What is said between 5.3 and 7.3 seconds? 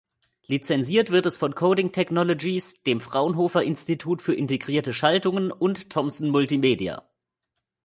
und Thomson multimedia.